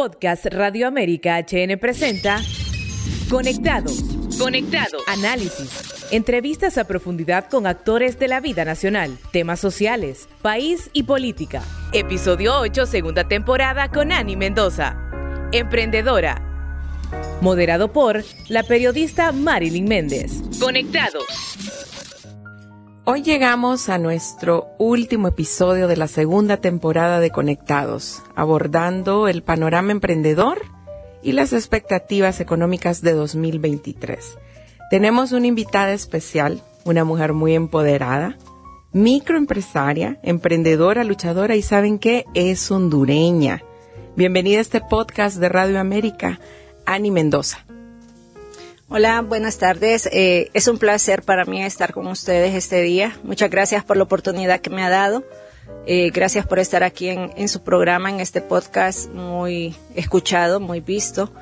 [0.00, 2.40] Podcast Radio América HN presenta
[3.28, 4.02] Conectados.
[4.38, 5.02] Conectados.
[5.06, 6.08] Análisis.
[6.10, 11.62] Entrevistas a profundidad con actores de la vida nacional, temas sociales, país y política.
[11.92, 14.96] Episodio 8, segunda temporada con Ani Mendoza.
[15.52, 16.40] Emprendedora.
[17.42, 20.40] Moderado por la periodista Marilyn Méndez.
[20.58, 21.26] Conectados.
[23.12, 29.90] Hoy llegamos a nuestro último episodio de la segunda temporada de Conectados, abordando el panorama
[29.90, 30.62] emprendedor
[31.20, 34.38] y las expectativas económicas de 2023.
[34.90, 38.38] Tenemos una invitada especial, una mujer muy empoderada,
[38.92, 43.64] microempresaria, emprendedora, luchadora y saben qué, es hondureña.
[44.14, 46.38] Bienvenida a este podcast de Radio América,
[46.86, 47.66] Ani Mendoza.
[48.92, 50.08] Hola, buenas tardes.
[50.12, 53.16] Eh, es un placer para mí estar con ustedes este día.
[53.22, 55.22] Muchas gracias por la oportunidad que me ha dado.
[55.86, 61.32] Eh, gracias por estar aquí en, su programa, en este podcast muy escuchado, muy visto.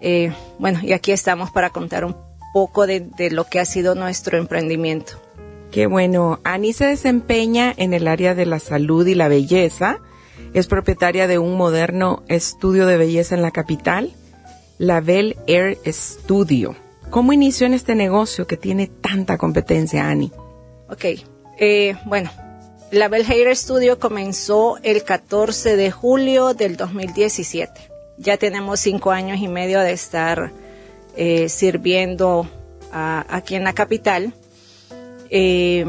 [0.00, 2.16] Eh, bueno, y aquí estamos para contar un
[2.54, 5.20] poco de, de, lo que ha sido nuestro emprendimiento.
[5.72, 6.40] Qué bueno.
[6.44, 9.98] Ani se desempeña en el área de la salud y la belleza.
[10.54, 14.14] Es propietaria de un moderno estudio de belleza en la capital,
[14.78, 16.74] la Bell Air Studio.
[17.10, 20.32] ¿Cómo inició en este negocio que tiene tanta competencia, Ani?
[20.88, 21.04] Ok,
[21.58, 22.30] eh, bueno,
[22.90, 27.72] la Bell Hair Studio comenzó el 14 de julio del 2017.
[28.18, 30.52] Ya tenemos cinco años y medio de estar
[31.16, 32.48] eh, sirviendo
[32.92, 34.34] a, aquí en la capital.
[35.30, 35.84] Eh,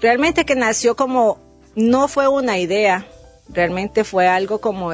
[0.00, 1.38] realmente que nació como,
[1.74, 3.06] no fue una idea,
[3.48, 4.90] realmente fue algo como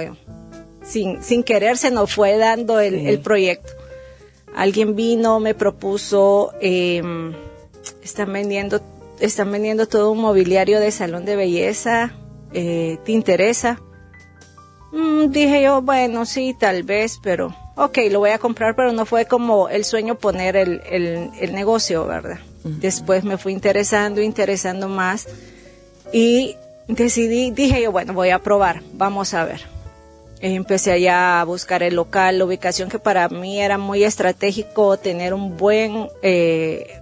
[0.82, 3.08] sin, sin querer se nos fue dando el, sí.
[3.08, 3.81] el proyecto
[4.54, 7.02] alguien vino, me propuso, eh,
[8.02, 8.80] están vendiendo,
[9.20, 12.12] están vendiendo todo un mobiliario de salón de belleza,
[12.52, 13.80] eh, ¿te interesa?
[14.92, 19.06] Mm, dije yo, bueno, sí, tal vez, pero ok, lo voy a comprar, pero no
[19.06, 22.38] fue como el sueño poner el, el, el negocio, ¿verdad?
[22.64, 22.78] Uh -huh.
[22.78, 25.26] Después me fui interesando, interesando más
[26.12, 26.56] y
[26.88, 29.71] decidí, dije yo, bueno, voy a probar, vamos a ver
[30.42, 35.34] empecé allá a buscar el local, la ubicación que para mí era muy estratégico, tener
[35.34, 36.98] un buen eh,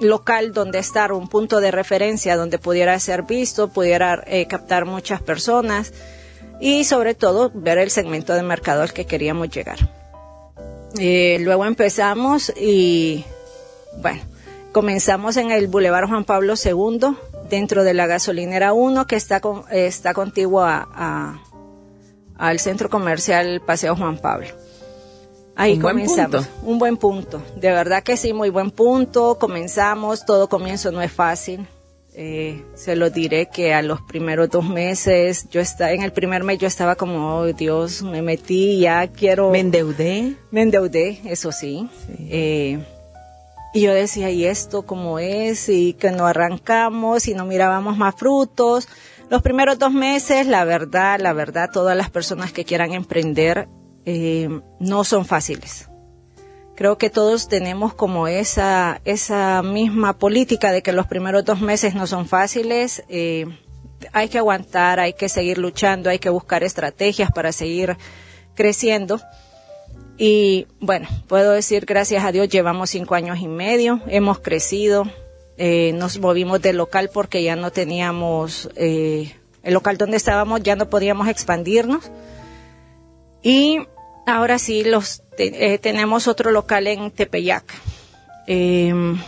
[0.00, 5.22] local donde estar, un punto de referencia donde pudiera ser visto, pudiera eh, captar muchas
[5.22, 5.92] personas
[6.60, 9.78] y sobre todo ver el segmento de mercado al que queríamos llegar.
[10.98, 13.24] Eh, luego empezamos y
[13.98, 14.20] bueno,
[14.72, 17.16] comenzamos en el Boulevard Juan Pablo II,
[17.48, 21.51] dentro de la gasolinera 1 que está, con, está contigua a, a
[22.42, 24.48] al centro comercial Paseo Juan Pablo.
[25.54, 26.48] Ahí un comenzamos.
[26.60, 26.72] Buen.
[26.72, 27.40] Un buen punto.
[27.54, 29.38] De verdad que sí, muy buen punto.
[29.38, 31.68] Comenzamos, todo comienzo no es fácil.
[32.14, 36.42] Eh, se lo diré que a los primeros dos meses, yo estaba, en el primer
[36.42, 39.50] mes yo estaba como, oh Dios, me metí, ya quiero.
[39.50, 40.34] Me endeudé.
[40.50, 41.88] Me endeudé, eso sí.
[42.08, 42.28] sí.
[42.28, 42.84] Eh,
[43.72, 45.68] y yo decía, ¿y esto cómo es?
[45.68, 48.88] Y que no arrancamos y no mirábamos más frutos.
[49.32, 53.66] Los primeros dos meses, la verdad, la verdad, todas las personas que quieran emprender
[54.04, 55.88] eh, no son fáciles.
[56.76, 61.94] Creo que todos tenemos como esa, esa misma política de que los primeros dos meses
[61.94, 63.04] no son fáciles.
[63.08, 63.46] Eh,
[64.12, 67.96] hay que aguantar, hay que seguir luchando, hay que buscar estrategias para seguir
[68.54, 69.18] creciendo.
[70.18, 75.04] Y bueno, puedo decir, gracias a Dios, llevamos cinco años y medio, hemos crecido,
[75.58, 80.76] eh, nos movimos del local porque ya no teníamos eh, el local donde estábamos, ya
[80.76, 82.10] no podíamos expandirnos.
[83.42, 83.78] Y
[84.26, 87.64] ahora sí, los te, eh, tenemos otro local en Tepeyac.
[88.46, 89.18] Em,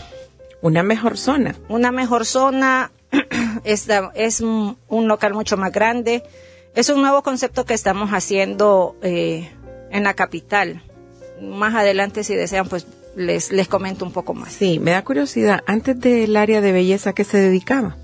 [0.62, 1.54] una mejor zona.
[1.68, 2.90] Una mejor zona,
[3.64, 6.22] es, es un, un, local mucho más grande.
[6.74, 10.82] Es un nuevo concepto que estamos haciendo en la capital.
[11.40, 12.86] Más adelante, si desean, pues
[13.16, 14.52] les, les comento un poco más.
[14.52, 15.62] Sí, me da curiosidad.
[15.66, 17.96] Antes del área de belleza, ¿a qué se dedicaba?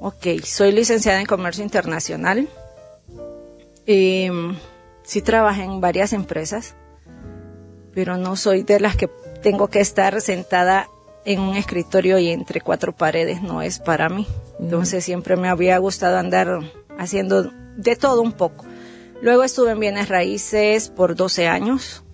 [0.00, 2.48] Ok, soy licenciada en Comercio Internacional.
[3.86, 4.30] Eh,
[5.04, 6.74] sí trabajé en varias empresas,
[7.94, 9.08] pero no soy de las que
[9.42, 10.88] tengo que estar sentada
[11.24, 14.26] en un escritorio y entre cuatro paredes, no es para mí.
[14.60, 16.60] Entonces siempre me había gustado andar
[16.98, 18.64] haciendo de todo un poco.
[19.22, 22.04] Luego estuve en bienes raíces por 12 años.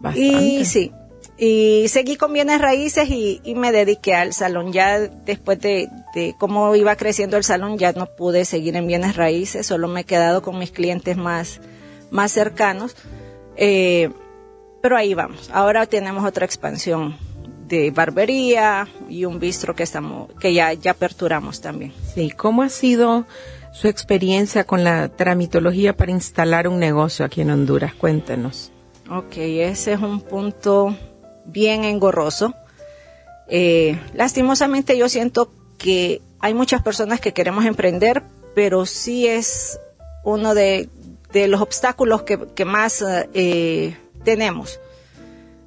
[0.00, 0.20] Bastante.
[0.20, 0.92] Y sí,
[1.38, 4.72] y seguí con bienes raíces y, y, me dediqué al salón.
[4.72, 9.16] Ya después de, de, cómo iba creciendo el salón, ya no pude seguir en bienes
[9.16, 11.60] raíces, solo me he quedado con mis clientes más,
[12.10, 12.96] más cercanos.
[13.56, 14.10] Eh,
[14.82, 15.50] pero ahí vamos.
[15.52, 17.16] Ahora tenemos otra expansión
[17.66, 21.92] de barbería y un bistro que estamos, que ya, ya aperturamos también.
[22.14, 23.26] Sí, ¿cómo ha sido
[23.76, 27.94] su experiencia con la tramitología para instalar un negocio aquí en Honduras.
[27.94, 28.72] Cuéntenos.
[29.10, 30.96] Ok, ese es un punto
[31.46, 32.54] bien engorroso.
[33.48, 38.22] Eh, lastimosamente yo siento que hay muchas personas que queremos emprender,
[38.54, 39.78] pero sí es
[40.24, 40.88] uno de,
[41.32, 43.04] los obstáculos que, más
[43.34, 44.80] eh, tenemos.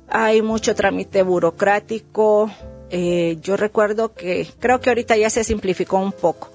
[0.10, 2.52] Hay mucho trámite burocrático.
[2.90, 6.50] Eh, yo recuerdo que creo que ahorita ya se simplificó un poco.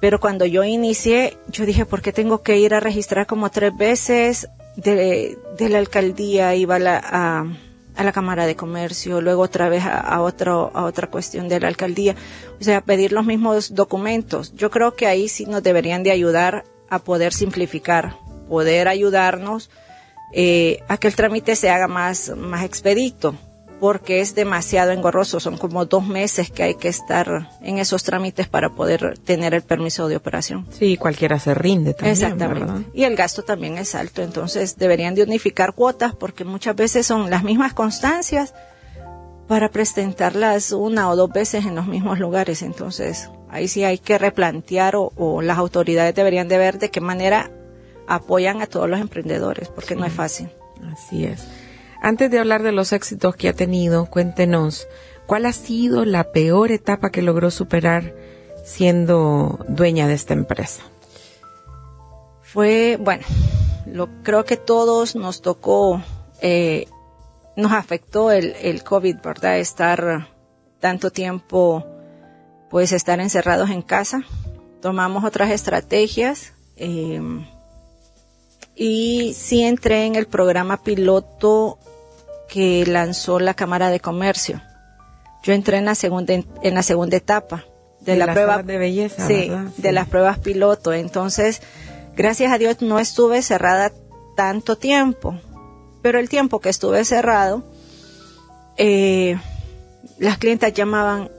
[0.00, 3.76] Pero cuando yo inicié, yo dije, ¿por qué tengo que ir a registrar como tres
[3.76, 4.48] veces?
[4.76, 7.46] De, la alcaldía iba la, a,
[8.02, 12.16] la Cámara de Comercio, luego otra vez a, otro, a otra cuestión de la alcaldía.
[12.60, 14.52] O sea, pedir los mismos documentos.
[14.54, 18.16] Yo creo que ahí sí nos deberían de ayudar a poder simplificar,
[18.48, 19.70] poder ayudarnos
[20.32, 23.36] eh, a que el trámite se haga más, más expedito,
[23.84, 25.40] porque es demasiado engorroso.
[25.40, 29.60] Son como dos meses que hay que estar en esos trámites para poder tener el
[29.60, 30.66] permiso de operación.
[30.70, 32.14] Sí, cualquiera se rinde también.
[32.14, 32.88] Exactamente.
[32.94, 37.28] Y el gasto también es alto, entonces deberían de unificar cuotas porque muchas veces son
[37.28, 38.54] las mismas constancias
[39.48, 42.62] para presentarlas una o dos veces en los mismos lugares.
[42.62, 47.02] Entonces, ahí sí hay que replantear o, o las autoridades deberían de ver de qué
[47.02, 47.50] manera
[48.06, 50.48] apoyan a todos los emprendedores, porque no es fácil.
[50.90, 51.46] Así es.
[52.04, 54.86] Antes de hablar de los éxitos que ha tenido, cuéntenos,
[55.24, 58.14] ¿cuál ha sido la peor etapa que logró superar
[58.62, 60.82] siendo dueña de esta empresa?
[62.42, 63.24] Fue, bueno,
[63.86, 66.02] lo, creo que todos nos tocó,
[66.42, 66.88] eh,
[67.56, 69.58] nos afectó el, el COVID, ¿verdad?
[69.58, 70.28] Estar
[70.80, 71.86] tanto tiempo,
[72.68, 74.20] pues estar encerrados en casa.
[74.82, 76.52] Tomamos otras estrategias.
[76.76, 77.18] Eh,
[78.76, 81.78] y sí entré en el programa piloto
[82.48, 84.60] que lanzó la Cámara de Comercio.
[85.42, 87.64] Yo entré en la segunda en la segunda etapa
[88.00, 90.92] de, la prueba de belleza, sí, de las pruebas piloto.
[90.92, 91.62] Entonces,
[92.16, 93.92] gracias a Dios no estuve cerrada
[94.36, 95.38] tanto tiempo,
[96.02, 97.64] pero el tiempo que estuve cerrado,
[98.76, 99.36] eh,
[100.18, 101.30] las clientas llamaban,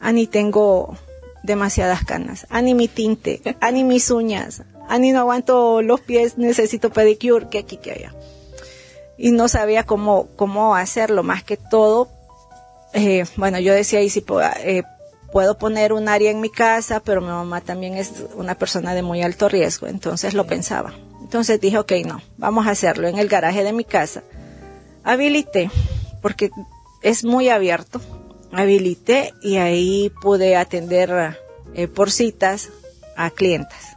[0.00, 0.96] Ani tengo
[1.42, 7.48] demasiadas canas, Ani mi tinte, Ani mis uñas, Ani, no aguanto los pies, necesito pedicure,
[7.48, 8.14] que aquí, que allá.
[9.22, 12.08] Y no sabía cómo, cómo hacerlo, más que todo,
[12.92, 14.82] eh, bueno, yo decía, y si puedo, eh,
[15.30, 19.02] puedo poner un área en mi casa, pero mi mamá también es una persona de
[19.02, 20.92] muy alto riesgo, entonces lo pensaba.
[21.20, 24.24] Entonces dije, ok, no, vamos a hacerlo en el garaje de mi casa.
[25.04, 25.70] Habilité,
[26.20, 26.50] porque
[27.00, 28.00] es muy abierto,
[28.50, 31.38] habilité y ahí pude atender
[31.74, 32.70] eh, por citas
[33.16, 33.91] a clientes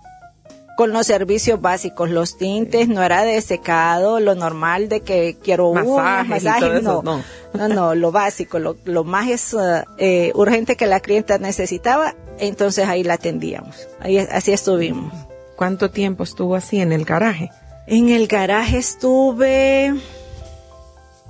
[0.75, 5.69] con los servicios básicos, los tintes, no era de secado, lo normal de que quiero
[5.69, 9.55] un masaje, no, no, no, lo básico, lo, más es,
[9.97, 15.13] eh, urgente que la clienta necesitaba, entonces ahí la atendíamos, ahí, así estuvimos.
[15.55, 17.49] ¿Cuánto tiempo estuvo así en el garaje?
[17.87, 19.93] En el garaje estuve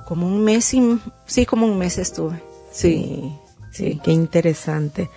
[0.06, 2.42] como un mes, y, sí, como un mes estuve,
[2.72, 3.38] sí,
[3.72, 3.92] sí.
[3.92, 4.02] sí.
[4.04, 5.10] Qué interesante.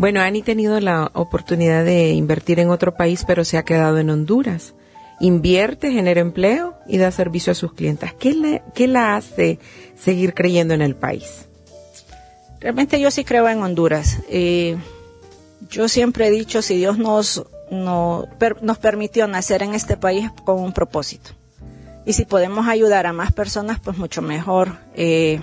[0.00, 3.98] Bueno, Ani ha tenido la oportunidad de invertir en otro país, pero se ha quedado
[3.98, 4.72] en Honduras.
[5.20, 8.14] Invierte, genera empleo y da servicio a sus clientes.
[8.14, 9.58] ¿Qué, qué la hace
[9.98, 11.48] seguir creyendo en el país?
[12.60, 14.22] Realmente yo sí creo en Honduras.
[14.30, 14.78] Eh,
[15.68, 20.72] yo siempre he dicho, si Dios nos, nos permitió nacer en este país con un
[20.72, 21.32] propósito.
[22.06, 24.78] Y si podemos ayudar a más personas, pues mucho mejor.
[24.94, 25.42] Eh,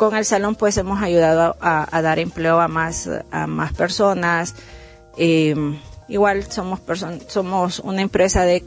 [0.00, 4.54] con el salón pues hemos ayudado a, dar empleo a más, a más personas.
[5.18, 5.54] Eh,
[6.08, 6.80] igual somos,
[7.28, 8.64] somos una empresa de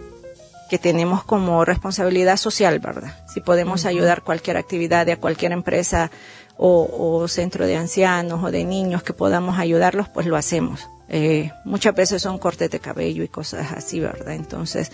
[0.69, 3.17] que tenemos como responsabilidad social, ¿verdad?
[3.33, 6.11] Si podemos ayudar cualquier actividad de cualquier empresa
[6.55, 10.87] o, centro de ancianos o de niños que podamos ayudarlos, pues lo hacemos.
[11.09, 14.35] Eh, muchas veces son cortes de cabello y cosas así, ¿verdad?
[14.35, 14.91] Entonces,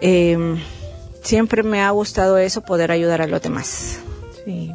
[0.00, 0.56] eh,
[1.22, 4.00] siempre me ha gustado eso, poder ayudar a los demás.
[4.44, 4.72] Sí.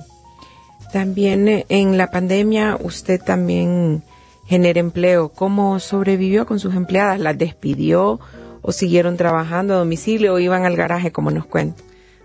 [0.98, 4.02] También eh, en la pandemia usted también
[4.48, 5.30] genera empleo.
[5.30, 7.20] ¿Cómo sobrevivió con sus empleadas?
[7.20, 8.20] ¿Las despidió
[8.64, 11.84] o siguieron trabajando a domicilio o iban al garaje como nos cuenta?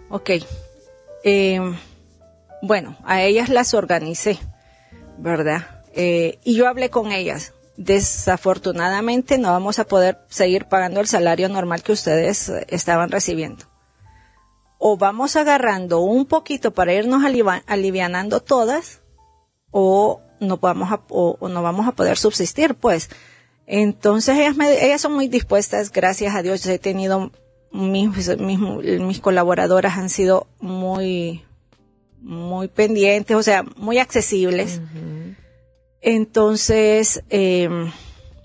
[0.09, 0.31] Ok.
[1.23, 1.61] Eh,
[2.63, 4.39] bueno, a ellas las organicé,
[5.19, 5.83] ¿verdad?
[5.93, 7.53] Eh, y yo hablé con ellas.
[7.77, 13.67] Desafortunadamente no vamos a poder seguir pagando el salario normal que ustedes estaban recibiendo
[14.85, 17.23] o vamos agarrando un poquito para irnos
[17.69, 19.01] alivianando todas
[19.71, 23.09] o no vamos a, o, no vamos a poder subsistir, pues.
[23.69, 27.31] Entonces ellas, ellas son muy dispuestas, gracias a Dios he tenido
[27.71, 31.45] mis, mis, colaboradoras han sido muy,
[32.21, 34.81] muy pendientes, o sea, muy accesibles.
[36.01, 37.69] Entonces, eh,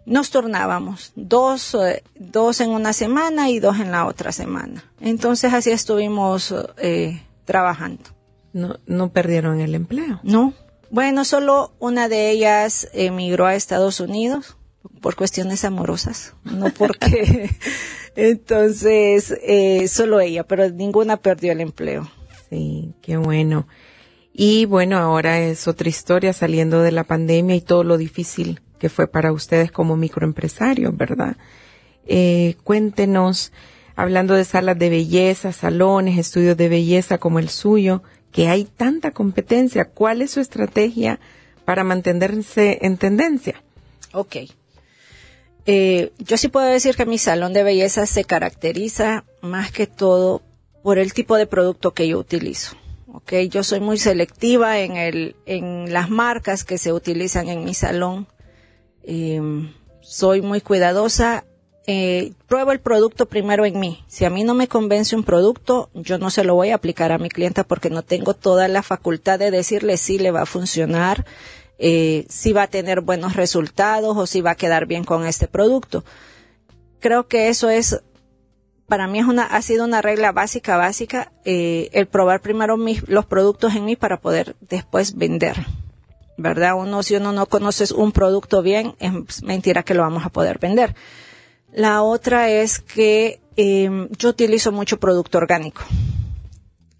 [0.08, 4.86] nos turnábamos, dos, eh, dos en una semana y dos en la otra semana.
[5.02, 8.04] Entonces así estuvimos eh, trabajando.
[8.54, 10.22] No, no perdieron el empleo.
[10.24, 10.54] No.
[10.90, 14.56] Bueno, solo una de ellas emigró a Estados Unidos
[15.02, 17.50] por cuestiones amorosas, no porque
[18.16, 22.10] entonces eh, solo ella, pero ninguna perdió el empleo.
[22.50, 23.68] Sí, qué bueno.
[24.32, 28.90] Y bueno, ahora es otra historia saliendo de la pandemia y todo lo difícil que
[28.90, 31.38] fue para ustedes como microempresarios, ¿verdad?
[32.06, 33.52] Eh, cuéntenos,
[33.96, 39.12] hablando de salas de belleza, salones, estudios de belleza como el suyo, que hay tanta
[39.12, 41.20] competencia, ¿cuál es su estrategia
[41.66, 43.62] para mantenerse en tendencia?
[44.14, 44.36] Ok.
[45.66, 50.42] Eh, yo sí puedo decir que mi salón de belleza se caracteriza más que todo
[50.82, 52.78] por el tipo de producto que yo utilizo.
[53.12, 57.74] Okay, yo soy muy selectiva en el, en las marcas que se utilizan en mi
[57.74, 58.28] salón.
[59.08, 59.42] Eh,
[60.02, 61.46] soy muy cuidadosa.
[61.90, 64.04] Eh, pruebo el producto primero en mí.
[64.08, 67.14] Si a mí no me convence un producto, yo no se lo voy a aplicar
[67.14, 70.46] a mi clienta porque no tengo toda la facultad de decirle si le va a
[70.46, 71.26] funcionar,
[71.80, 75.48] eh, si va a tener buenos resultados o si va a quedar bien con este
[75.48, 76.04] producto.
[77.00, 78.02] Creo que eso es
[78.88, 83.08] para mí es una, ha sido una regla básica, básica, eh, el probar primero mis,
[83.08, 85.58] los productos en mí para poder después vender.
[86.38, 86.76] ¿Verdad?
[86.76, 90.60] Uno, si uno no conoce un producto bien, es mentira que lo vamos a poder
[90.60, 90.96] vender.
[91.74, 95.82] La otra es que eh, yo utilizo mucho producto orgánico.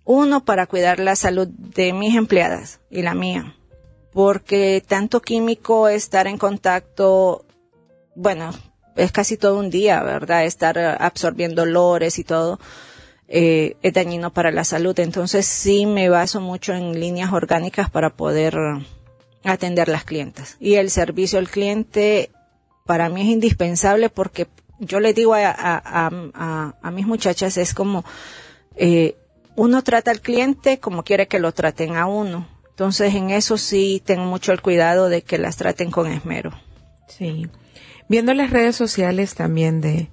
[0.04, 3.56] Uno, para cuidar la salud de mis empleadas y la mía.
[4.12, 7.46] Porque tanto químico, estar en contacto,
[8.16, 8.52] bueno,
[8.96, 10.46] es casi todo un día, ¿verdad?
[10.46, 12.60] Estar absorbiendo olores y todo.
[13.28, 15.00] Eh, es dañino para la salud.
[15.00, 18.56] Entonces sí me baso mucho en líneas orgánicas para poder
[19.48, 20.58] atender las clientas.
[20.60, 22.32] Y el servicio al cliente
[22.86, 24.48] para mí es indispensable porque
[24.80, 28.06] yo le digo a, a, a, mis muchachas es como
[28.76, 29.16] eh,
[29.56, 32.48] uno trata al cliente como quiere que lo traten a uno.
[32.70, 36.52] Entonces en eso sí tengo mucho el cuidado de que las traten con esmero.
[37.08, 37.48] Sí.
[38.08, 40.10] Viendo las redes sociales también de,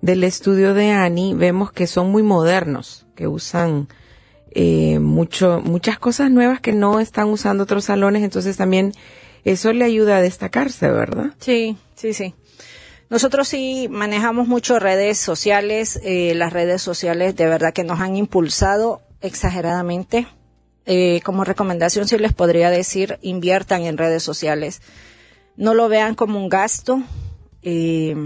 [0.00, 3.88] del estudio de Ani, vemos que son muy modernos, que usan
[4.58, 8.94] eh, mucho, muchas cosas nuevas que no están usando otros salones, entonces también
[9.44, 11.34] eso le ayuda a destacarse, ¿verdad?
[11.38, 12.34] Sí, sí, sí.
[13.10, 18.16] Nosotros sí manejamos mucho redes sociales, eh, las redes sociales de verdad que nos han
[18.16, 20.26] impulsado exageradamente.
[20.86, 24.80] Eh, como recomendación sí les podría decir, inviertan en redes sociales.
[25.56, 27.02] No lo vean como un gasto,
[27.62, 28.16] eh,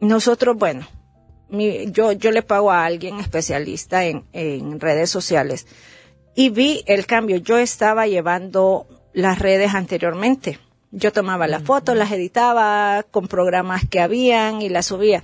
[0.00, 0.86] nosotros, bueno,
[1.50, 5.66] yo, yo le pago a alguien especialista en, en redes sociales
[6.34, 7.36] y vi el cambio.
[7.36, 10.58] Yo estaba llevando las redes anteriormente.
[10.90, 15.22] Yo tomaba las fotos, las editaba con programas que habían y las subía.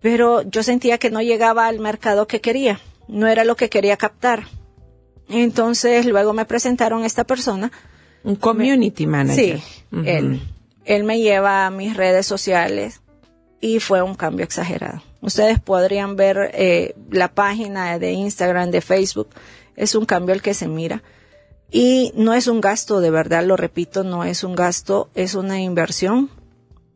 [0.00, 2.80] Pero yo sentía que no llegaba al mercado que quería.
[3.08, 4.44] No era lo que quería captar.
[5.28, 7.72] Entonces luego me presentaron esta persona.
[8.22, 9.58] Un community manager.
[9.58, 9.64] Sí,
[10.04, 10.40] él
[10.88, 13.02] él me lleva a mis redes sociales
[13.60, 15.02] y fue un cambio exagerado.
[15.20, 19.30] Ustedes podrían ver eh, la página de Instagram, de Facebook,
[19.76, 21.02] es un cambio el que se mira.
[21.70, 25.60] Y no es un gasto, de verdad, lo repito, no es un gasto, es una
[25.60, 26.30] inversión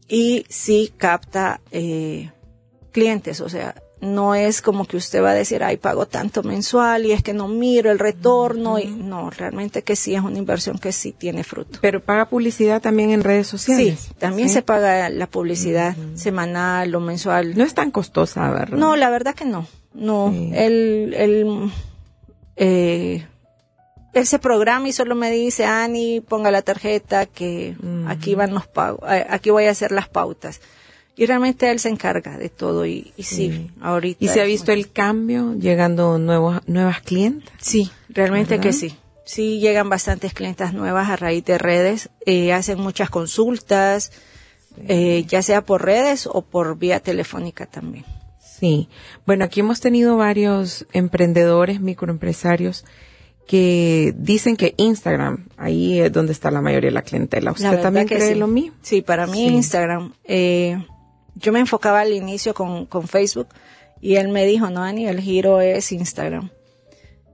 [0.09, 2.31] y sí capta eh,
[2.91, 7.07] clientes, o sea, no es como que usted va a decir, ay, pago tanto mensual
[7.07, 8.81] y es que no miro el retorno.
[8.81, 11.79] y No, realmente que sí es una inversión que sí tiene fruto.
[11.81, 14.01] Pero paga publicidad también en redes sociales.
[14.01, 17.57] Sí, también se paga la publicidad semanal o mensual.
[17.57, 18.77] No es tan costosa, ¿verdad?
[18.77, 19.69] No, la verdad que no.
[19.95, 21.71] No, el, el,
[22.57, 23.25] eh,
[24.15, 27.77] ese programa y solo me dice, Ani, ponga la tarjeta que
[28.09, 30.61] aquí van los pagos, eh, aquí voy a hacer las pautas
[31.23, 34.25] y realmente él se encarga de todo y, sí, ahorita.
[34.25, 37.49] ¿Y se ha visto el cambio llegando nuevos, nuevas clientes?
[37.61, 38.97] Sí, realmente que sí.
[39.25, 44.11] Sí, llegan bastantes clientas nuevas a raíz de redes, eh, hacen muchas consultas,
[44.89, 48.05] eh, ya sea por redes o por vía telefónica también.
[48.41, 48.89] Sí,
[49.25, 52.85] bueno, aquí hemos tenido varios emprendedores, microempresarios
[53.47, 57.53] que dicen que Instagram, ahí es donde está la mayoría de la clientela.
[57.53, 58.77] ¿Usted también cree lo mismo?
[58.83, 60.15] Sí, para mí Instagram.
[60.25, 60.85] Eh,
[61.35, 63.49] yo me enfocaba al inicio con, con Facebook
[64.01, 66.51] y él me dijo, no, Ani, el giro es Instagram.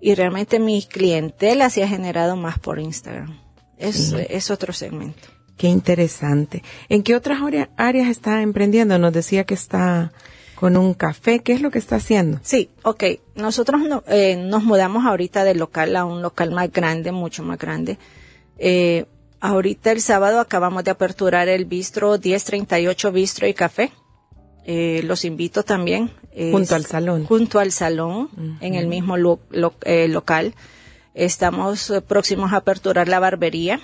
[0.01, 3.41] Y realmente mi clientela se ha generado más por Instagram.
[3.79, 5.29] Es, es otro segmento.
[5.57, 6.63] Qué interesante.
[6.89, 7.41] ¿En qué otras
[7.77, 8.99] áreas está emprendiendo?
[8.99, 10.13] Nos decía que está
[10.55, 11.41] con un café.
[11.41, 12.39] ¿Qué es lo que está haciendo?
[12.43, 13.05] Sí, ok.
[13.35, 17.99] Nosotros eh, nos mudamos ahorita de local a un local más grande, mucho más grande.
[18.59, 19.07] Eh,
[19.41, 23.93] Ahorita el sábado acabamos de aperturar el bistro 1038 Bistro y Café.
[24.65, 26.11] Eh, los invito también.
[26.35, 27.25] junto al salón.
[27.25, 28.29] Junto al salón,
[28.61, 29.17] en el mismo
[29.85, 30.55] eh, local.
[31.15, 33.81] Estamos eh, próximos a aperturar la barbería.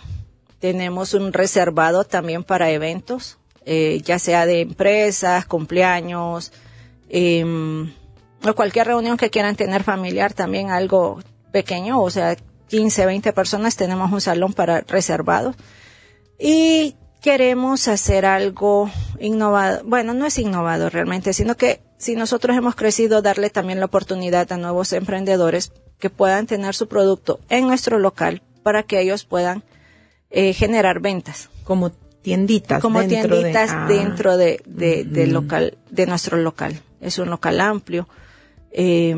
[0.58, 6.52] Tenemos un reservado también para eventos, ya sea de empresas, cumpleaños,
[7.10, 7.92] em,
[8.46, 11.20] o cualquier reunión que quieran tener familiar, también algo
[11.52, 12.36] pequeño, o sea,
[12.68, 15.54] 15, 20 personas, tenemos un salón para reservado.
[16.38, 19.82] Y queremos hacer algo innovado.
[19.84, 24.52] Bueno, no es innovado realmente, sino que si nosotros hemos crecido, darle también la oportunidad
[24.52, 29.62] a nuevos emprendedores que puedan tener su producto en nuestro local para que ellos puedan
[30.30, 31.48] eh, generar ventas.
[31.64, 32.82] Como tienditas.
[32.82, 33.86] Como tienditas ah.
[33.88, 36.78] dentro de, de, local, de nuestro local.
[37.00, 38.06] Es un local amplio.
[38.70, 39.14] Eh,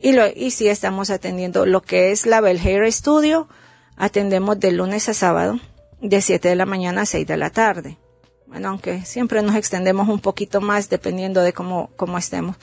[0.00, 3.48] y, lo, y sí estamos atendiendo lo que es la Bell Hair Studio.
[3.96, 5.60] Atendemos de lunes a sábado,
[6.00, 7.98] de 7 de la mañana a 6 de la tarde.
[8.46, 12.56] Bueno, aunque siempre nos extendemos un poquito más dependiendo de cómo, cómo estemos.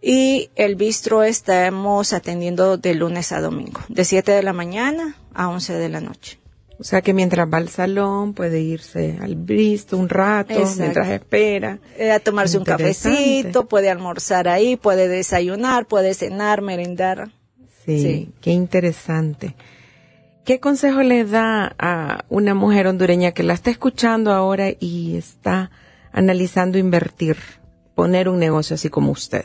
[0.00, 5.48] Y el bistro estamos atendiendo de lunes a domingo, de 7 de la mañana a
[5.48, 6.39] 11 de la noche.
[6.80, 11.78] O sea que mientras va al salón puede irse al bristo un rato, mientras espera.
[11.98, 17.32] Eh, a tomarse un cafecito, puede almorzar ahí, puede desayunar, puede cenar, merendar.
[17.84, 19.56] Sí, qué interesante.
[20.46, 25.70] ¿Qué consejo le da a una mujer hondureña que la está escuchando ahora y está
[26.12, 27.36] analizando invertir,
[27.94, 29.44] poner un negocio así como usted?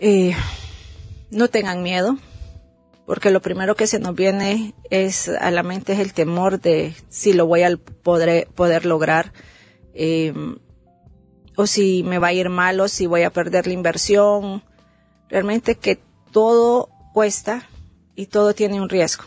[0.00, 0.34] Eh,
[1.30, 2.18] no tengan miedo
[3.08, 6.94] porque lo primero que se nos viene es a la mente es el temor de
[7.08, 9.32] si lo voy a poder, poder lograr
[9.94, 10.34] eh,
[11.56, 14.62] o si me va a ir mal o si voy a perder la inversión.
[15.30, 15.98] Realmente que
[16.32, 17.66] todo cuesta
[18.14, 19.24] y todo tiene un riesgo.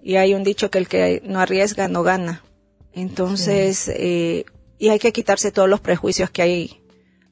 [0.00, 2.44] Y hay un dicho que el que no arriesga no gana.
[2.92, 4.44] Entonces, eh,
[4.78, 6.83] y hay que quitarse todos los prejuicios que hay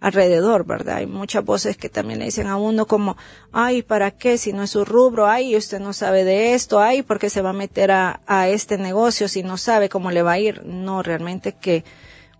[0.02, 0.96] alrededor, ¿verdad?
[0.96, 3.16] Hay muchas voces que también le dicen a uno como,
[3.52, 4.36] ay, ¿para qué?
[4.36, 7.40] Si no es su rubro, ay, usted no sabe de esto, ay, ¿por qué se
[7.40, 10.64] va a meter a, a este negocio si no sabe cómo le va a ir?
[10.66, 11.84] No, realmente que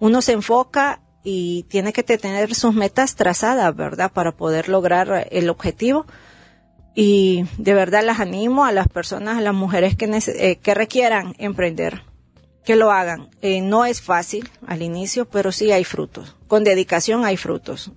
[0.01, 4.11] uno se enfoca y tiene que tener sus metas trazadas, ¿verdad?
[4.12, 6.05] Para poder lograr el objetivo.
[6.96, 11.37] Y de verdad las animo a las personas, a las mujeres que, eh, que requieran
[11.38, 12.12] emprender
[12.64, 13.31] que lo hagan.
[13.40, 16.37] Eh, no es fácil al inicio, pero sí hay frutos.
[16.48, 17.92] Con dedicación hay frutos.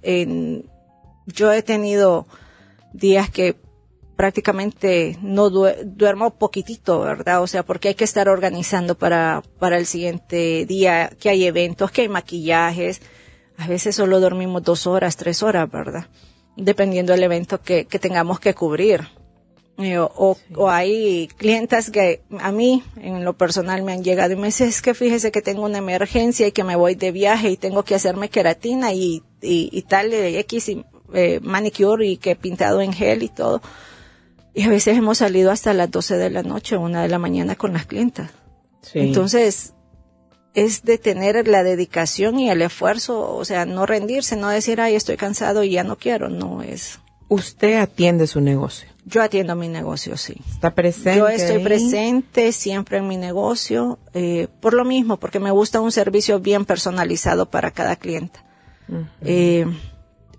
[1.28, 2.28] yo he tenido
[2.94, 3.56] días que
[4.16, 7.42] prácticamente no duermo poquitito, ¿verdad?
[7.42, 11.92] O sea, porque hay que estar organizando para, para el siguiente día, que hay eventos,
[11.92, 13.02] que hay maquillajes.
[13.58, 16.08] A veces solo dormimos dos horas, tres horas, ¿verdad?
[16.56, 19.08] Dependiendo del evento que, que tengamos que cubrir.
[19.78, 24.48] O, o, hay clientas que a mí, en lo personal, me han llegado y me
[24.48, 27.58] dicen, es que fíjese que tengo una emergencia y que me voy de viaje y
[27.58, 32.82] tengo que hacerme queratina y, y, tal, eh, X y, eh, manicure y que pintado
[32.82, 33.62] en gel y todo.
[34.54, 37.56] Y a veces hemos salido hasta las 12 de la noche una de la mañana
[37.56, 38.32] con las clientas.
[38.94, 39.74] Entonces,
[40.54, 44.96] es de tener la dedicación y el esfuerzo, o sea, no rendirse, no decir, ay,
[44.96, 47.00] estoy cansado y ya no quiero, no es.
[47.28, 48.95] Usted atiende su negocio.
[49.08, 50.36] Yo atiendo mi negocio, sí.
[50.50, 51.20] ¿Está presente?
[51.20, 55.92] Yo estoy presente siempre en mi negocio, eh, por lo mismo, porque me gusta un
[55.92, 58.40] servicio bien personalizado para cada cliente.
[59.22, 59.66] eh,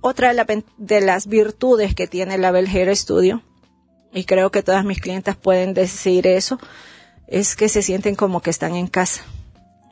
[0.00, 3.42] otra de, de, las virtudes que tiene la Hair Studio,
[4.12, 6.58] y creo que todas mis clientas pueden decir eso,
[7.28, 9.22] es que se sienten como que están en casa.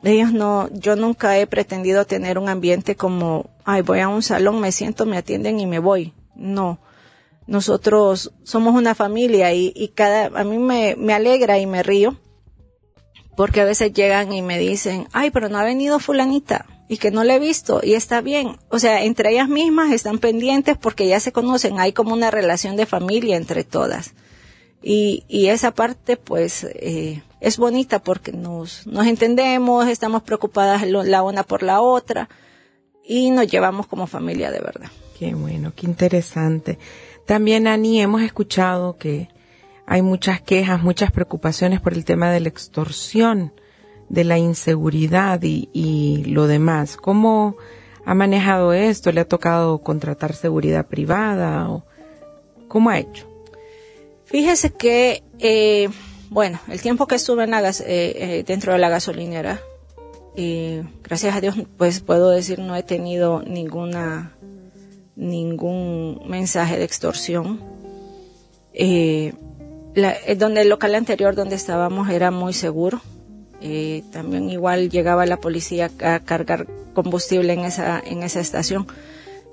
[0.03, 4.59] Ellos no, yo nunca he pretendido tener un ambiente como, ay, voy a un salón,
[4.59, 6.13] me siento, me atienden y me voy.
[6.35, 6.79] No
[7.47, 12.17] nosotros somos una familia y, y cada, a mí me, me alegra y me río
[13.35, 17.11] porque a veces llegan y me dicen, ay, pero no ha venido fulanita y que
[17.11, 18.57] no la he visto y está bien.
[18.69, 22.75] O sea, entre ellas mismas están pendientes porque ya se conocen, hay como una relación
[22.75, 24.13] de familia entre todas.
[24.81, 31.23] Y, y esa parte pues eh, es bonita porque nos, nos entendemos, estamos preocupadas la
[31.23, 32.29] una por la otra
[33.03, 34.89] y nos llevamos como familia de verdad.
[35.17, 36.77] Qué bueno, qué interesante.
[37.25, 39.29] También, Ani, hemos escuchado que
[39.87, 43.53] hay muchas quejas, muchas preocupaciones por el tema de la extorsión,
[44.09, 46.97] de la inseguridad y, lo demás.
[46.97, 47.57] ¿Cómo
[48.05, 49.11] ha manejado esto?
[49.11, 51.69] ¿Le ha tocado contratar seguridad privada?
[51.69, 51.83] O,
[52.67, 53.27] ¿Cómo ha hecho?
[54.25, 55.89] Fíjese que, eh,
[56.29, 59.61] bueno, el tiempo que estuve en la eh, eh, dentro de la gasolinera,
[61.03, 64.35] gracias a Dios, pues puedo decir no he tenido ninguna
[65.15, 67.59] ningún mensaje de extorsión.
[68.73, 69.33] Eh,
[69.95, 73.01] eh, donde el local anterior donde estábamos era muy seguro.
[73.61, 78.87] Eh, también igual llegaba la policía a cargar combustible en esa, en esa estación.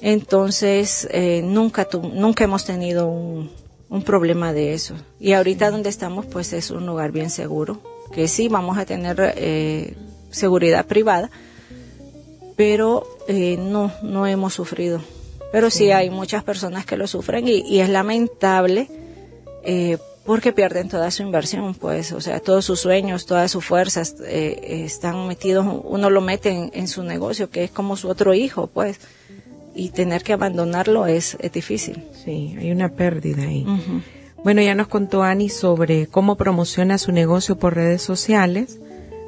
[0.01, 1.09] Entonces,
[1.45, 3.53] nunca, nunca hemos tenido un,
[3.89, 4.97] un, problema de eso.
[5.21, 7.81] Y ahorita donde estamos, pues es un lugar bien seguro,
[8.13, 9.97] que sí vamos a tener
[10.33, 11.31] seguridad privada,
[12.57, 15.01] pero no, no hemos sufrido.
[15.53, 15.91] Pero sí.
[15.91, 18.89] hay muchas personas que lo sufren y, y es lamentable
[19.65, 24.15] eh, porque pierden toda su inversión, pues, o sea, todos sus sueños, todas sus fuerzas
[24.25, 28.69] eh, están metidos, uno lo mete en, su negocio, que es como su otro hijo,
[28.69, 29.01] pues,
[29.75, 32.05] y tener que abandonarlo es, difícil.
[32.25, 33.67] Sí, hay una pérdida ahí.
[34.45, 38.79] Bueno, ya nos contó Ani sobre cómo promociona su negocio por redes sociales,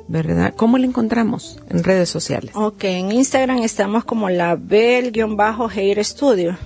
[0.09, 0.55] ¿verdad?
[0.57, 2.53] ¿Cómo lo encontramos en redes sociales?
[2.55, 6.57] Ok, en Instagram estamos como la Bel-Hair Studio.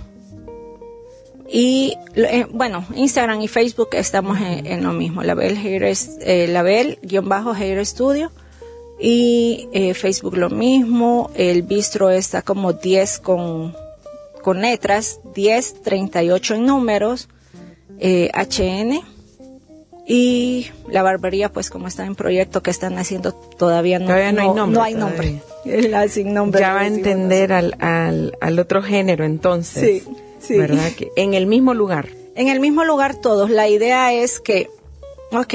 [1.50, 5.22] Y eh, bueno, Instagram y Facebook estamos en, lo mismo.
[5.22, 8.30] Label Hair, eh, Studio.
[9.00, 11.30] Y eh, Facebook lo mismo.
[11.34, 13.74] El bistro está como 10 con,
[14.42, 17.28] con letras, 10, 38 en números,
[17.98, 19.17] HN.
[20.10, 24.32] Y la barbería, pues como está en proyecto que están haciendo, todavía no, no, hay
[24.32, 24.74] nombre.
[24.74, 25.42] No hay nombre.
[25.66, 26.62] La sin nombre.
[26.62, 30.04] Ya va a entender al, al, al otro género entonces.
[30.40, 30.56] Sí.
[30.56, 30.92] ¿verdad?
[30.96, 32.08] Que en el mismo lugar.
[32.36, 33.50] En el mismo lugar todos.
[33.50, 34.70] La idea es que,
[35.32, 35.54] ok,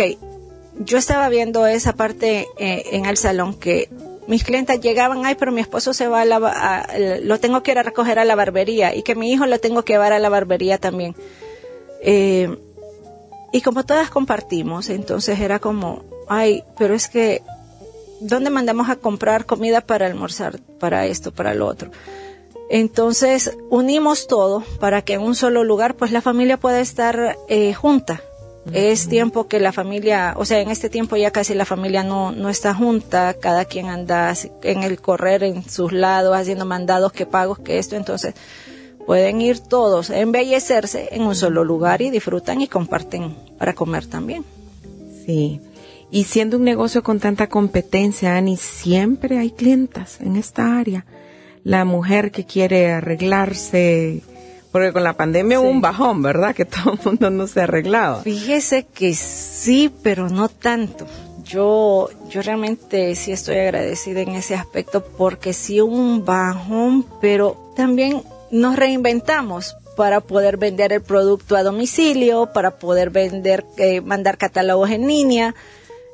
[0.79, 3.89] yo estaba viendo esa parte eh, en el salón que
[4.27, 7.79] mis clientes llegaban, ay, pero mi esposo se va a la, lo tengo que ir
[7.79, 10.29] a recoger a la barbería y que mi hijo lo tengo que llevar a la
[10.29, 11.15] barbería también.
[12.01, 12.55] Eh,
[13.53, 17.43] y como todas compartimos, entonces era como, ay, pero es que,
[18.19, 21.91] ¿dónde mandamos a comprar comida para almorzar, para esto, para lo otro?
[22.71, 27.75] Entonces unimos todo para que en un solo lugar pues la familia pueda estar eh,
[27.75, 28.21] junta.
[28.71, 32.31] Es tiempo que la familia, o sea, en este tiempo ya casi la familia no,
[32.31, 37.27] no está junta, cada quien anda en el correr en sus lados, haciendo mandados, que
[37.27, 38.33] pagos, que esto, entonces
[39.05, 44.05] pueden ir todos a embellecerse en un solo lugar y disfrutan y comparten para comer
[44.05, 44.43] también.
[45.25, 45.61] Sí.
[46.11, 51.05] Y siendo un negocio con tanta competencia, Ani, siempre hay clientas en esta área
[51.63, 54.21] la mujer que quiere arreglarse,
[54.71, 56.53] porque con la pandemia hubo un bajón, ¿verdad?
[56.53, 58.21] Que todo el mundo no se arreglaba.
[58.21, 61.07] Fíjese que sí, pero no tanto.
[61.43, 67.73] Yo, yo realmente sí estoy agradecida en ese aspecto porque sí hubo un bajón, pero
[67.75, 74.37] también nos reinventamos para poder vender el producto a domicilio, para poder vender, eh, mandar
[74.37, 75.55] catálogos en línea,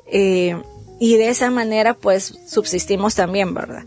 [0.06, 0.60] eh,
[0.98, 3.84] y de esa manera pues subsistimos también, ¿verdad?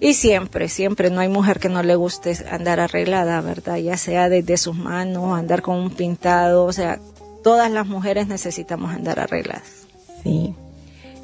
[0.00, 3.76] Y siempre, siempre no hay mujer que no le guste andar arreglada, ¿verdad?
[3.76, 7.00] Ya sea desde sus manos, andar con un pintado, o sea,
[7.42, 9.86] todas las mujeres necesitamos andar arregladas.
[10.22, 10.54] Sí.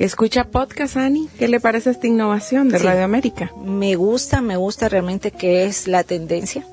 [0.01, 1.29] ¿Escucha podcast, Ani?
[1.39, 3.53] ¿Qué le parece esta innovación de Radio América?
[3.63, 6.67] Me gusta, me gusta realmente que es la tendencia,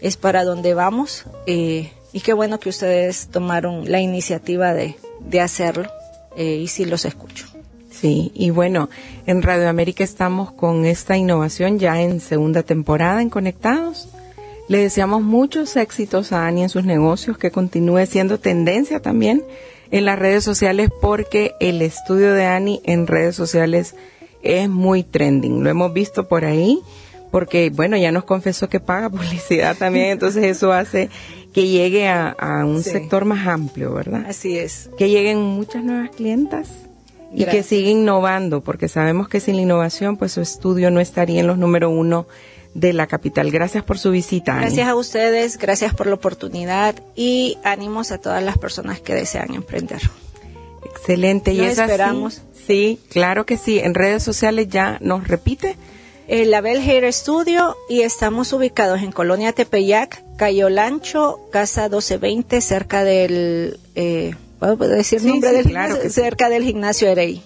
[0.00, 5.42] es para donde vamos eh, y qué bueno que ustedes tomaron la iniciativa de, de
[5.42, 5.90] hacerlo
[6.38, 7.44] eh, y sí los escucho.
[7.90, 8.88] Sí, y bueno,
[9.26, 14.08] en Radio América estamos con esta innovación ya en segunda temporada en Conectados.
[14.68, 19.44] Le deseamos muchos éxitos a Ani en sus negocios, que continúe siendo tendencia también
[19.90, 23.94] en las redes sociales porque el estudio de Ani en redes sociales
[24.42, 25.62] es muy trending.
[25.62, 26.80] Lo hemos visto por ahí
[27.30, 31.10] porque, bueno, ya nos confesó que paga publicidad también, entonces eso hace
[31.52, 34.24] que llegue a, un sector más amplio, ¿verdad?
[34.28, 34.90] Así es.
[34.98, 36.68] Que lleguen muchas nuevas clientas
[37.32, 41.40] y que sigue innovando, porque sabemos que sin la innovación, pues su estudio no estaría
[41.40, 42.26] en los número uno
[42.74, 43.50] de la capital.
[43.50, 44.56] Gracias por su visita.
[44.56, 49.54] Gracias a ustedes, gracias por la oportunidad y ánimos a todas las personas que desean
[49.54, 50.02] emprender.
[50.84, 51.52] Excelente.
[51.52, 52.42] y esperamos.
[52.66, 53.78] Sí, claro que sí.
[53.78, 55.76] En redes sociales ya nos repite.
[56.28, 63.02] El Label Hair Studio y estamos ubicados en Colonia Tepeyac, Cayo Lancho, Casa 1220, cerca
[63.02, 63.80] del...
[63.94, 67.42] Eh, ¿Puedo decir nombre del claro cerca del gimnasio Erey.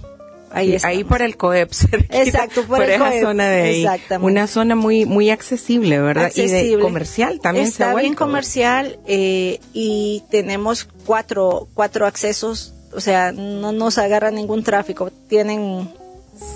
[0.54, 1.70] Ahí, ahí por el COEP,
[2.10, 3.86] Exacto, por, esa zona de ahí.
[4.20, 6.30] Una zona muy muy accesible, ¿verdad?
[6.34, 13.32] Y de comercial también Está bien comercial eh, y tenemos cuatro, cuatro accesos, o sea,
[13.32, 15.10] no nos agarra ningún tráfico.
[15.28, 15.88] Tienen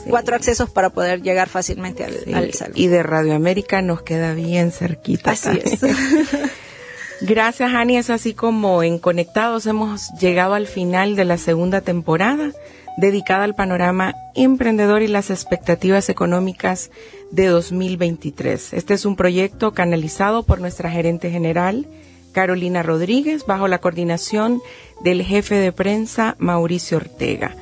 [0.09, 2.75] cuatro accesos para poder llegar fácilmente al, al salón.
[2.77, 5.33] Y de Radio América nos queda bien cerquita.
[5.33, 5.81] Así es.
[7.21, 7.97] Gracias, Ani.
[7.97, 12.53] Es así como en Conectados hemos llegado al final de la segunda temporada
[12.97, 16.91] dedicada al panorama emprendedor y las expectativas económicas
[17.31, 18.73] de 2023.
[18.73, 21.87] Este es un proyecto canalizado por nuestra gerente general,
[22.33, 24.61] Carolina Rodríguez, bajo la coordinación
[25.03, 27.55] del jefe de prensa, Mauricio Ortega.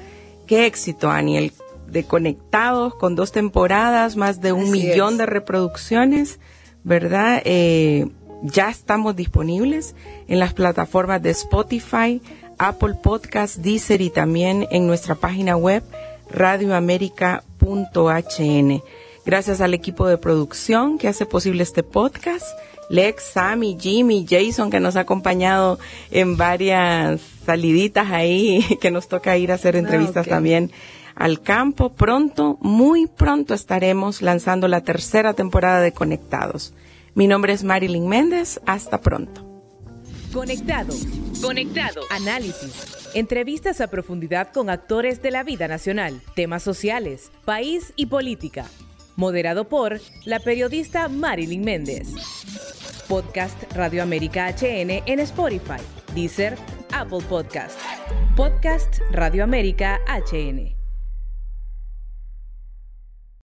[0.46, 1.52] Qué éxito, Aniel,
[1.88, 6.40] de Conectados con dos temporadas, más de un millón de reproducciones,
[6.82, 7.40] ¿verdad?
[7.44, 8.08] Eh,
[8.42, 9.94] ya estamos disponibles
[10.28, 12.20] en las plataformas de Spotify,
[12.58, 15.82] Apple Podcast, Deezer y también en nuestra página web
[16.30, 18.82] radioamerica.hn.
[19.26, 22.46] Gracias al equipo de producción que hace posible este podcast.
[22.90, 25.78] Lex, Sammy, Jimmy, Jason, que nos ha acompañado
[26.10, 30.70] en varias saliditas ahí, que nos toca ir a hacer entrevistas también
[31.14, 31.94] al campo.
[31.94, 36.74] Pronto, muy pronto estaremos lanzando la tercera temporada de Conectados.
[37.14, 38.60] Mi nombre es Marilyn Méndez.
[38.66, 39.53] Hasta pronto.
[40.34, 40.92] Conectado.
[41.40, 42.00] Conectado.
[42.10, 43.12] Análisis.
[43.14, 48.66] Entrevistas a profundidad con actores de la vida nacional, temas sociales, país y política.
[49.14, 52.08] Moderado por la periodista Marilyn Méndez.
[53.06, 55.80] Podcast Radio América HN en Spotify,
[56.16, 56.56] Deezer,
[56.92, 57.78] Apple Podcast.
[58.34, 60.73] Podcast Radio América HN.